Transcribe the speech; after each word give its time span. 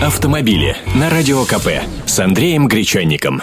Автомобили 0.00 0.76
на 0.94 1.10
Радио 1.10 1.44
КП 1.44 1.82
с 2.06 2.20
Андреем 2.20 2.68
Гречанником. 2.68 3.42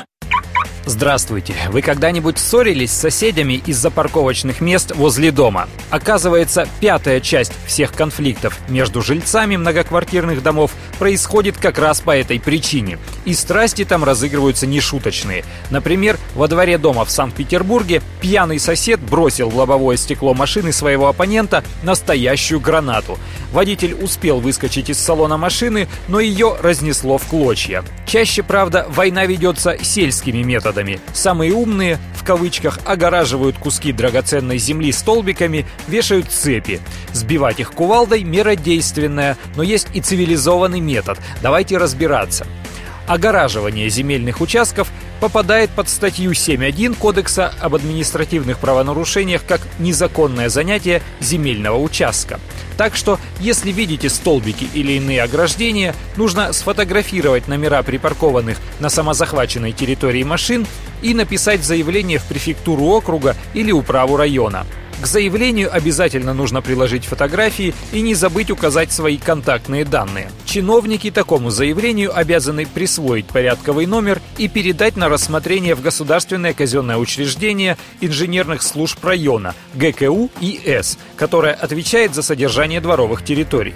Здравствуйте. 0.86 1.54
Вы 1.70 1.82
когда-нибудь 1.82 2.38
ссорились 2.38 2.92
с 2.92 2.98
соседями 2.98 3.62
из-за 3.66 3.92
парковочных 3.92 4.62
мест 4.62 4.94
возле 4.96 5.34
дома? 5.34 5.68
Оказывается, 5.90 6.66
пятая 6.80 7.20
часть 7.20 7.52
всех 7.66 7.92
конфликтов 7.92 8.58
между 8.70 9.02
жильцами 9.02 9.58
многоквартирных 9.58 10.42
домов 10.42 10.72
происходит 10.98 11.58
как 11.58 11.78
раз 11.78 12.00
по 12.00 12.16
этой 12.16 12.40
причине. 12.40 13.00
И 13.26 13.34
страсти 13.34 13.86
там 13.86 14.04
разыгрываются 14.04 14.68
нешуточные. 14.68 15.44
Например, 15.72 16.18
во 16.36 16.48
дворе 16.48 16.78
дома 16.78 17.06
в 17.06 17.12
Санкт-Петербурге 17.12 18.02
пьяный 18.22 18.60
сосед 18.60 19.00
бросил 19.00 19.50
в 19.50 19.58
лобовое 19.58 19.98
стекло 19.98 20.34
машины 20.34 20.72
своего 20.72 21.08
оппонента 21.08 21.64
настоящую 21.84 22.60
гранату. 22.60 23.18
Водитель 23.52 23.96
успел 23.96 24.40
выскочить 24.40 24.90
из 24.90 25.00
салона 25.00 25.38
машины, 25.38 25.88
но 26.08 26.20
ее 26.20 26.56
разнесло 26.62 27.18
в 27.18 27.26
клочья. 27.26 27.84
Чаще, 28.06 28.44
правда, 28.44 28.86
война 28.90 29.26
ведется 29.26 29.78
сельскими 29.82 30.44
методами. 30.44 31.00
Самые 31.14 31.54
умные, 31.54 32.00
в 32.16 32.24
кавычках, 32.24 32.80
огораживают 32.86 33.58
куски 33.58 33.92
драгоценной 33.92 34.60
земли 34.60 34.92
столбиками, 34.92 35.66
вешают 35.88 36.32
цепи. 36.32 36.80
Сбивать 37.14 37.60
их 37.60 37.72
кувалдой– 37.72 38.24
мера 38.24 38.56
действенная, 38.56 39.38
но 39.56 39.64
есть 39.64 39.88
и 39.94 40.02
цивилизованный 40.02 40.80
метод. 40.80 41.18
Давайте 41.42 41.78
разбираться 41.78 42.46
огораживание 43.08 43.90
земельных 43.90 44.42
участков 44.42 44.92
попадает 45.20 45.70
под 45.70 45.90
статью 45.90 46.32
7.1 46.32 46.96
Кодекса 46.96 47.54
об 47.60 47.76
административных 47.76 48.60
правонарушениях 48.60 49.46
как 49.46 49.62
незаконное 49.80 50.50
занятие 50.50 51.02
земельного 51.20 51.78
участка. 51.78 52.40
Так 52.78 52.96
что, 52.96 53.20
если 53.40 53.72
видите 53.72 54.10
столбики 54.10 54.68
или 54.74 54.94
иные 54.94 55.24
ограждения, 55.24 55.96
нужно 56.18 56.52
сфотографировать 56.52 57.48
номера 57.48 57.82
припаркованных 57.84 58.58
на 58.80 58.90
самозахваченной 58.90 59.72
территории 59.72 60.24
машин 60.24 60.68
и 61.02 61.14
написать 61.14 61.64
заявление 61.64 62.20
в 62.20 62.24
префектуру 62.24 62.86
округа 62.86 63.36
или 63.54 63.72
управу 63.72 64.18
района. 64.18 64.66
К 65.02 65.08
заявлению 65.08 65.74
обязательно 65.74 66.34
нужно 66.34 66.62
приложить 66.62 67.06
фотографии 67.06 67.74
и 67.92 68.02
не 68.02 68.16
забыть 68.16 68.50
указать 68.50 68.92
свои 68.92 69.18
контактные 69.18 69.84
данные. 69.84 70.32
Чиновники 70.46 71.12
такому 71.12 71.50
заявлению 71.50 72.18
обязаны 72.18 72.66
присвоить 72.66 73.28
порядковый 73.28 73.86
номер 73.86 74.22
и 74.38 74.48
передать 74.48 74.96
на 74.96 75.10
рассмотрение 75.10 75.76
в 75.76 75.82
Государственное 75.82 76.54
казенное 76.54 76.98
учреждение 76.98 77.78
инженерных 78.00 78.62
служб 78.64 79.04
района 79.04 79.54
ГКУ 79.74 80.32
и 80.40 80.62
С, 80.66 80.98
которое 81.18 81.54
отвечает 81.54 82.16
за 82.16 82.24
содержание 82.24 82.80
дворовых 82.80 83.24
территорий. 83.24 83.76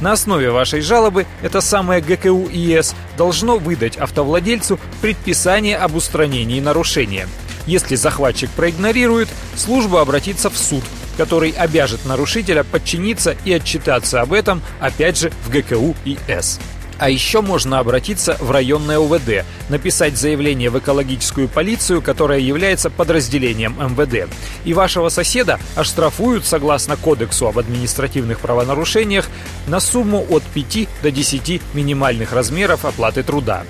На 0.00 0.12
основе 0.12 0.50
вашей 0.50 0.80
жалобы 0.80 1.26
это 1.42 1.60
самое 1.60 2.00
ГКУ 2.00 2.48
ИС 2.52 2.94
должно 3.16 3.58
выдать 3.58 3.96
автовладельцу 3.96 4.80
предписание 5.00 5.76
об 5.76 5.94
устранении 5.94 6.58
нарушения. 6.58 7.28
Если 7.66 7.94
захватчик 7.94 8.50
проигнорирует, 8.50 9.28
служба 9.56 10.00
обратится 10.00 10.50
в 10.50 10.56
суд, 10.56 10.82
который 11.16 11.50
обяжет 11.50 12.04
нарушителя 12.04 12.64
подчиниться 12.64 13.36
и 13.44 13.52
отчитаться 13.52 14.20
об 14.20 14.32
этом, 14.32 14.62
опять 14.80 15.18
же, 15.18 15.32
в 15.46 15.50
ГКУ 15.50 15.94
и 16.04 16.18
С. 16.26 16.58
А 16.98 17.10
еще 17.10 17.40
можно 17.40 17.80
обратиться 17.80 18.36
в 18.38 18.52
районное 18.52 19.00
УВД, 19.00 19.44
написать 19.68 20.16
заявление 20.16 20.70
в 20.70 20.78
экологическую 20.78 21.48
полицию, 21.48 22.00
которая 22.00 22.38
является 22.38 22.90
подразделением 22.90 23.76
МВД. 23.76 24.32
И 24.64 24.72
вашего 24.72 25.08
соседа 25.08 25.58
оштрафуют, 25.74 26.46
согласно 26.46 26.96
Кодексу 26.96 27.48
об 27.48 27.58
административных 27.58 28.38
правонарушениях, 28.38 29.28
на 29.66 29.80
сумму 29.80 30.24
от 30.30 30.44
5 30.44 30.88
до 31.02 31.10
10 31.10 31.60
минимальных 31.74 32.32
размеров 32.32 32.84
оплаты 32.84 33.24
труда. 33.24 33.64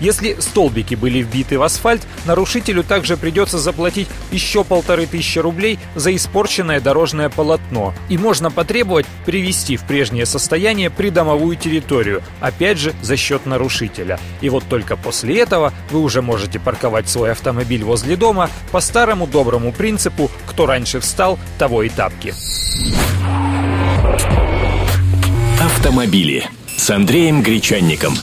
Если 0.00 0.36
столбики 0.38 0.94
были 0.94 1.18
вбиты 1.18 1.58
в 1.58 1.62
асфальт, 1.62 2.02
нарушителю 2.24 2.84
также 2.84 3.16
придется 3.16 3.58
заплатить 3.58 4.08
еще 4.30 4.64
полторы 4.64 5.06
тысячи 5.06 5.38
рублей 5.38 5.78
за 5.94 6.14
испорченное 6.14 6.80
дорожное 6.80 7.28
полотно. 7.28 7.94
И 8.08 8.18
можно 8.18 8.50
потребовать 8.50 9.06
привести 9.26 9.76
в 9.76 9.84
прежнее 9.84 10.26
состояние 10.26 10.90
придомовую 10.90 11.56
территорию, 11.56 12.22
опять 12.40 12.78
же 12.78 12.94
за 13.02 13.16
счет 13.16 13.46
нарушителя. 13.46 14.18
И 14.40 14.48
вот 14.48 14.64
только 14.68 14.96
после 14.96 15.40
этого 15.40 15.72
вы 15.90 16.00
уже 16.00 16.22
можете 16.22 16.58
парковать 16.58 17.08
свой 17.08 17.32
автомобиль 17.32 17.82
возле 17.82 18.16
дома 18.16 18.50
по 18.70 18.80
старому 18.80 19.26
доброму 19.26 19.72
принципу 19.72 20.30
«кто 20.46 20.66
раньше 20.66 21.00
встал, 21.00 21.38
того 21.58 21.82
и 21.82 21.88
тапки». 21.88 22.34
Автомобили 25.60 26.48
с 26.76 26.90
Андреем 26.90 27.42
Гречанником. 27.42 28.14